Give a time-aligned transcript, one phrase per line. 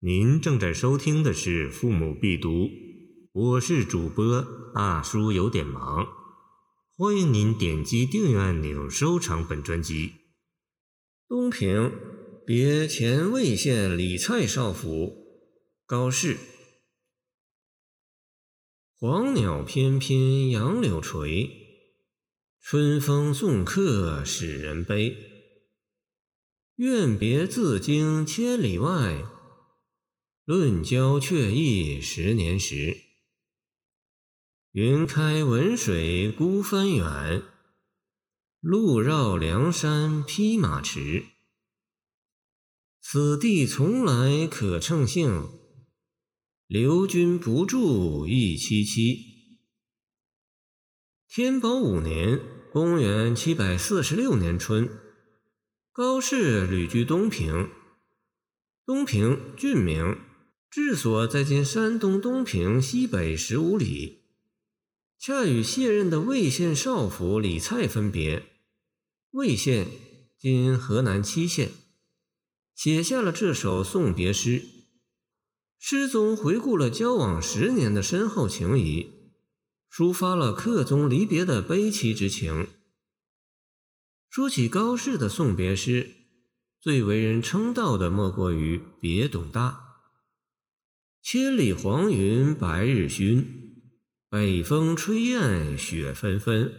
[0.00, 2.50] 您正在收听的是《父母必读》，
[3.32, 6.06] 我是主播大叔，有点忙。
[6.98, 10.12] 欢迎您点击订阅按钮，收藏本专辑。
[11.26, 11.90] 东平，
[12.44, 15.14] 别前魏县李蔡少府，
[15.86, 16.36] 高适。
[18.98, 21.48] 黄鸟翩翩杨柳垂，
[22.60, 25.16] 春风送客使人悲。
[26.76, 29.24] 愿别自经千里外。
[30.46, 32.98] 论交却意十年时，
[34.70, 37.42] 云开文水孤帆远，
[38.60, 41.24] 路绕梁山匹马驰。
[43.00, 45.48] 此地从来可乘兴，
[46.68, 49.18] 留君不住忆凄凄。
[51.26, 52.40] 天宝五年
[52.72, 54.88] （公元七百四十六年春），
[55.90, 57.68] 高适旅居东平，
[58.84, 60.16] 东平郡名。
[60.70, 64.24] 治所在今山东东平西北十五里，
[65.18, 68.44] 恰与卸任的魏县少府李蔡分别。
[69.30, 69.86] 魏县
[70.38, 71.70] 今河南淇县，
[72.74, 74.62] 写下了这首送别诗。
[75.78, 79.32] 诗中回顾了交往十年的深厚情谊，
[79.90, 82.66] 抒发了客中离别的悲戚之情。
[84.28, 86.10] 说起高适的送别诗，
[86.80, 89.82] 最为人称道的莫过于《别董大》。
[91.28, 93.44] 千里黄云白日曛，
[94.30, 96.72] 北风吹雁雪纷纷。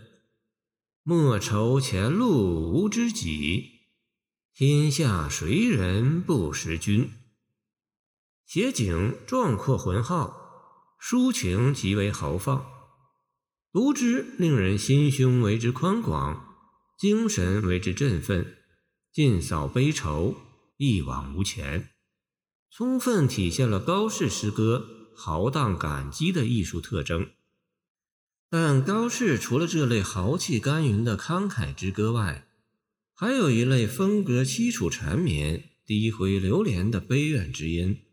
[1.03, 3.65] 莫愁前路无知己，
[4.53, 7.09] 天下谁人不识君。
[8.45, 12.65] 写景壮阔浑浩，抒情极为豪放，
[13.73, 16.55] 读之令人心胸为之宽广，
[16.97, 18.55] 精神为之振奋，
[19.11, 20.37] 尽扫悲愁，
[20.77, 21.89] 一往无前。
[22.69, 27.31] 充分体现了高适诗歌豪荡感激的艺术特征。
[28.49, 32.47] 但高适除了这类豪气干云的慷慨之歌外，
[33.14, 38.05] 还有一类风格凄楚缠绵、低回流连的悲怨之音，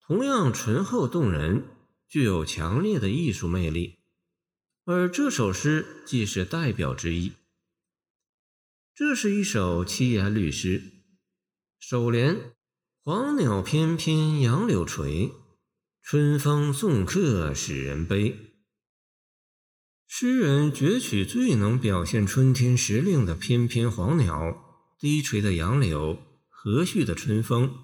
[0.00, 1.64] 同样醇厚动人，
[2.08, 4.00] 具有强烈的艺术魅力。
[4.84, 7.32] 而这首诗即是代表之一。
[8.94, 10.82] 这是一首七言律诗，
[11.78, 12.52] 首联。
[13.06, 15.30] 黄鸟翩翩杨柳垂，
[16.00, 18.54] 春风送客使人悲。
[20.06, 27.76] 诗人攫取最能表现春天时令的翩翩黄鸟、低垂的杨柳、和煦的春风，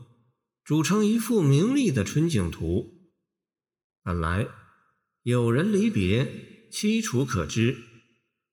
[0.64, 3.10] 组成一幅明丽的春景图。
[4.02, 4.48] 本来
[5.22, 7.76] 有人离别，凄楚可知，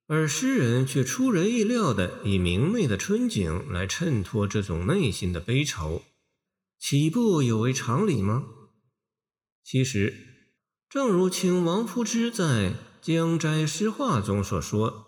[0.07, 6.03] 而诗人却出人意料地以明媚的春景来衬托这种内心的悲愁。
[6.89, 8.45] 岂不有违常理吗？
[9.61, 10.13] 其实，
[10.89, 12.45] 正如清王夫之在
[13.01, 15.05] 《江斋诗话》中所说：“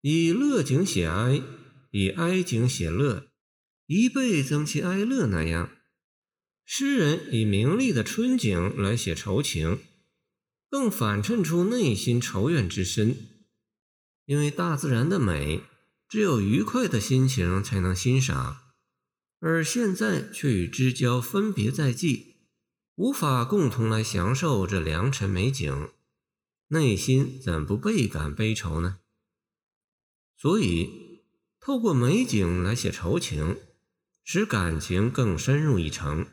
[0.00, 1.42] 以乐景写哀，
[1.90, 3.28] 以哀景写乐，
[3.84, 5.70] 一倍增其哀乐。”那样，
[6.64, 9.80] 诗人以明丽的春景来写愁情，
[10.70, 13.14] 更反衬出内心愁怨之深。
[14.24, 15.60] 因为大自然的美，
[16.08, 18.67] 只有愉快的心情才能欣赏。
[19.40, 22.36] 而现在却与知交分别在即，
[22.96, 25.90] 无法共同来享受这良辰美景，
[26.68, 28.98] 内心怎不倍感悲愁呢？
[30.36, 31.22] 所以，
[31.60, 33.58] 透过美景来写愁情，
[34.24, 36.26] 使感情更深入一层。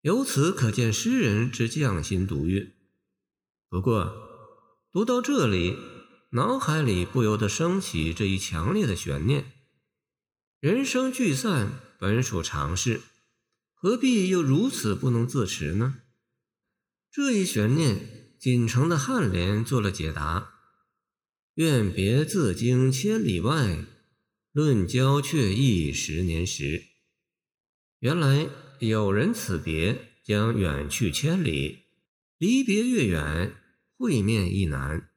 [0.00, 2.74] 由此可见诗人之匠心独运。
[3.68, 4.12] 不过，
[4.90, 5.76] 读到这里，
[6.30, 9.61] 脑海里不由得升起这一强烈的悬念：
[10.62, 11.80] 人生聚散。
[11.98, 13.00] 本属常事，
[13.74, 15.96] 何必又如此不能自持呢？
[17.10, 20.52] 这一悬念，锦城的颔联做了解答
[21.54, 23.84] ：“愿别自经千里外，
[24.52, 26.84] 论交却意十年时。”
[27.98, 28.48] 原来
[28.78, 31.86] 有人此别将远去千里，
[32.38, 33.56] 离别越远，
[33.98, 35.10] 会面亦难，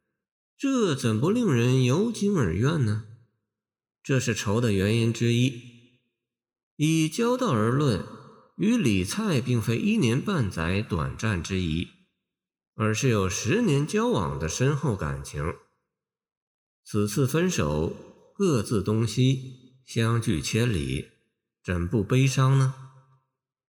[0.58, 3.06] 这怎不令人由情而怨呢？
[4.06, 6.00] 这是愁的原因之一。
[6.76, 8.06] 以交道而论，
[8.56, 11.88] 与李蔡并非一年半载短暂之谊，
[12.76, 15.56] 而是有十年交往的深厚感情。
[16.84, 17.96] 此次分手，
[18.36, 21.08] 各自东西，相距千里，
[21.64, 22.76] 怎不悲伤呢？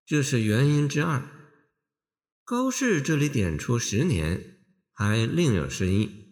[0.04, 1.26] 这是原因之二。
[2.44, 4.58] 高适这里点出十年，
[4.92, 6.25] 还另有深意。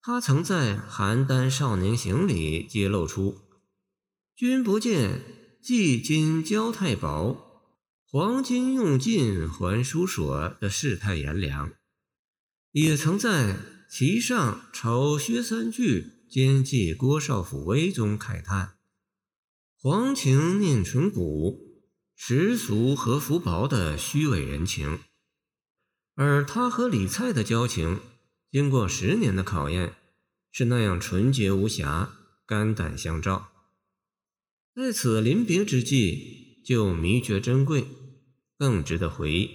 [0.00, 3.38] 他曾在《邯郸少年行》里揭露出
[4.36, 7.66] ：“君不见。”既今交太薄，
[8.06, 11.72] 黄金用尽还书所的世态炎凉，
[12.70, 13.54] 也曾在
[13.90, 18.78] 《其上丑薛三句兼记郭少府威》中慨叹
[19.76, 21.82] ：“黄情念纯古，
[22.14, 25.00] 世俗和福薄的虚伪人情。”
[26.14, 28.00] 而他和李蔡的交情，
[28.50, 29.94] 经过十年的考验，
[30.50, 32.14] 是那样纯洁无瑕、
[32.46, 33.50] 肝胆相照。
[34.74, 37.84] 在此临别之际，就弥觉珍贵，
[38.56, 39.50] 更值得回忆。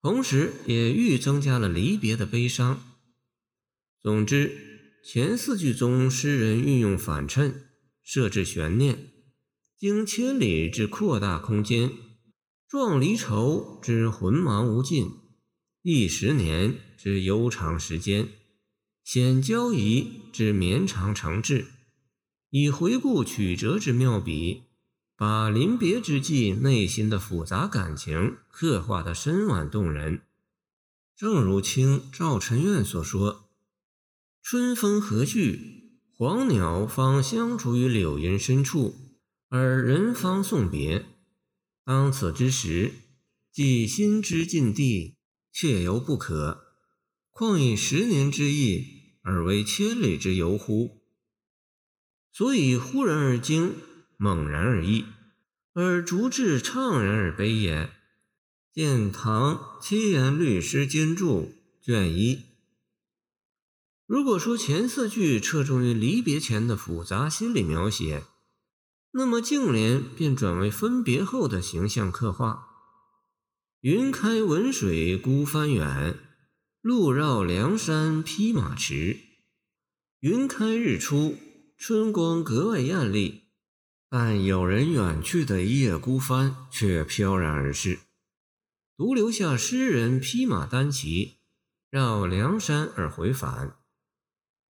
[0.00, 2.82] 同时，也愈增加了离别的悲伤。
[4.00, 7.68] 总之，前四句中诗人运用反衬，
[8.02, 9.12] 设置悬念，
[9.76, 11.90] 经千里之扩大空间，
[12.68, 15.10] 壮离愁之浑茫无尽，
[15.86, 18.30] 忆十年之悠长时间，
[19.04, 21.66] 显交谊之绵长诚挚。
[22.48, 24.62] 以回顾曲折之妙笔，
[25.14, 30.22] 把临别之际内心的复杂感情刻画得深婉动人。
[31.14, 33.50] 正如清赵辰苑所说
[34.40, 35.58] ：“春风和煦，
[36.16, 38.94] 黄鸟方相逐于柳荫深处，
[39.50, 41.04] 而人方送别。
[41.84, 42.90] 当此之时，
[43.52, 45.16] 既心之境地，
[45.54, 46.64] 切犹不可。
[47.30, 51.00] 况以十年之意，而为千里之游乎？”
[52.32, 53.76] 所以忽然而惊，
[54.16, 55.04] 猛然而忆，
[55.72, 57.90] 而逐至怅然而悲也。
[58.72, 62.42] 见唐七言律诗兼注卷一。
[64.04, 68.24] 如果说前四句侧重于离别前的复杂心理描写，
[69.12, 72.73] 那么净联便转为分别后的形象刻画。
[73.84, 76.18] 云开文水孤帆远，
[76.80, 79.18] 路绕梁山披马驰。
[80.20, 81.36] 云开日出。
[81.76, 83.42] 春光格外艳丽，
[84.08, 87.98] 但有人远去的一叶孤帆却飘然而逝，
[88.96, 91.40] 独留下诗人披马单骑，
[91.90, 93.76] 绕梁山而回返。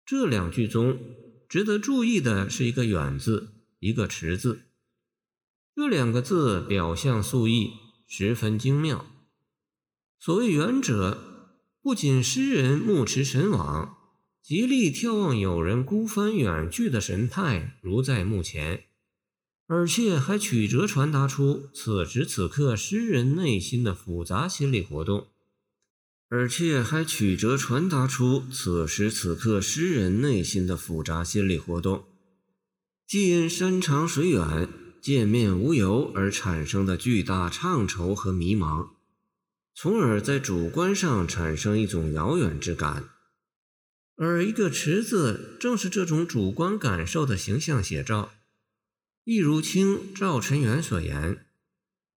[0.07, 0.99] 这两句中
[1.47, 4.63] 值得注意的是一个“远”字，一个“迟”字。
[5.75, 7.73] 这两个字表象素意，
[8.07, 9.07] 十分精妙。
[10.19, 13.97] 所谓“远”者，不仅诗人目驰神往。
[14.43, 18.85] 极力眺望友人孤帆远去的神态如在目前，
[19.67, 25.29] 而且还曲折传达出此时此刻诗人内心的复杂心理活动，
[26.29, 32.05] 而且还曲折传达出此时此刻诗人内心的复杂心理活动，
[33.07, 34.69] 既因山长水远、
[35.05, 38.89] 见面无由而产生的巨大怅愁和迷茫，
[39.75, 43.11] 从而在主观上产生一种遥远之感。
[44.17, 48.33] 而一个“池”字，正是这种主观感受的形象写照。
[49.25, 51.45] 一如清赵辰远所言：“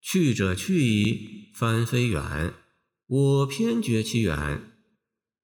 [0.00, 2.54] 去者去矣，帆非远；
[3.06, 4.62] 我偏觉其远。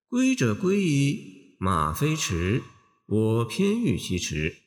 [0.09, 2.63] 归者归矣，马非迟；
[3.05, 4.61] 我偏欲其迟。”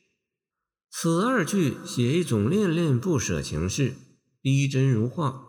[0.90, 3.94] 此二句写一种恋恋不舍情事，
[4.40, 5.44] 逼真如画。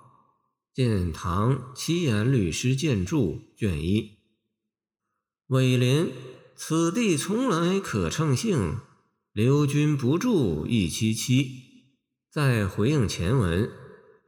[0.74, 4.20] 见唐七言律诗鉴注卷一。
[5.48, 6.08] 尾联
[6.56, 8.78] ：“此地从来可乘兴，
[9.34, 11.48] 留君不住一凄凄。”
[12.32, 13.72] 在回应前文，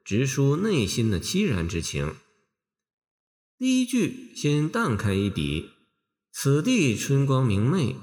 [0.03, 2.15] 直抒内心的凄然之情。
[3.57, 5.69] 第一句先淡开一笔
[6.33, 7.95] ：“此地春光明媚，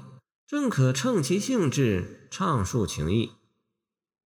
[0.49, 3.33] 正可乘其兴致，畅述情意。”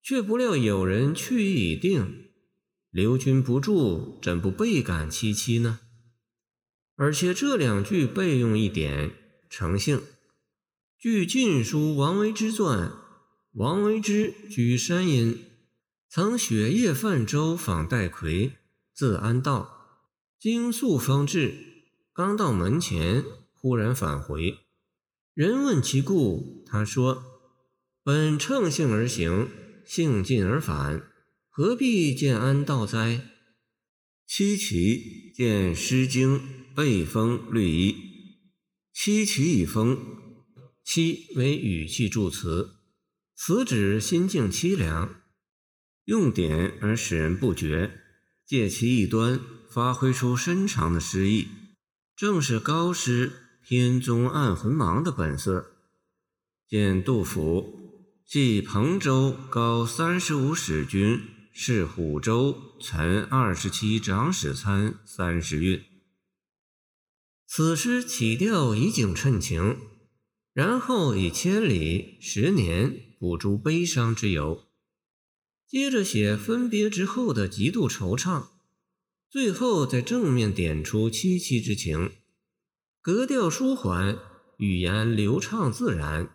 [0.00, 2.31] 却不料有人去意已定，
[2.91, 5.81] 留君不住，怎不倍感凄凄呢？
[6.95, 9.11] 而且这两句备用一点，
[9.50, 10.00] 诚性。
[10.97, 12.91] 据《晋书·王维之传》，
[13.55, 15.45] 王维之居山阴，
[16.09, 18.52] 曾雪夜泛舟访戴逵，
[18.95, 20.07] 自安道，
[20.38, 21.52] 经宿方至，
[22.12, 23.25] 刚到门前，
[23.55, 24.61] 忽然返回。
[25.34, 27.24] 人问其故，他说
[28.04, 29.48] ：“本乘兴而行，
[29.86, 31.02] 兴尽而返，
[31.48, 33.28] 何必见安道哉？”
[34.26, 36.38] 七奇见《诗经》。
[36.74, 37.94] 背风律一，
[38.94, 39.98] 七其以风，
[40.82, 42.76] 七为语气助词，
[43.36, 45.20] 此指心境凄凉，
[46.06, 48.00] 用典而使人不觉，
[48.46, 51.48] 借其一端发挥出深长的诗意，
[52.16, 55.73] 正是高诗偏宗暗魂茫的本色。
[56.69, 57.78] 见杜甫，
[58.25, 61.21] 系彭州高三十五使君，
[61.52, 65.83] 是虎州陈二十七长史参三十韵。
[67.47, 69.76] 此诗起调以景衬情，
[70.54, 74.64] 然后以千里、十年补足悲伤之由。
[75.69, 78.49] 接着写分别之后的极度惆怅，
[79.31, 82.12] 最后在正面点出凄凄之情，
[83.04, 84.16] 格调舒缓，
[84.59, 86.30] 语言流畅自然，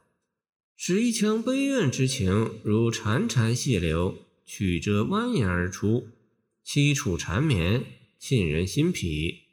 [0.76, 6.10] 使一腔悲怨之情如潺潺细流，曲折蜿蜒而出，
[6.66, 7.86] 凄楚缠绵，
[8.20, 9.44] 沁人心脾。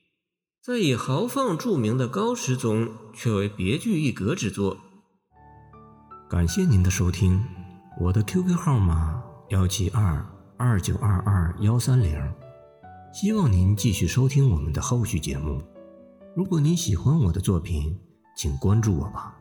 [0.61, 4.81] 在以豪放著名的高诗中，却为别具一格之作。
[6.29, 7.41] 感谢您的收听，
[8.01, 12.35] 我的 QQ 号码幺七二二九二二幺三零，
[13.13, 15.63] 希望您继续收听我们的后续节目。
[16.37, 17.97] 如果你喜欢我的作品，
[18.37, 19.39] 请关注我吧。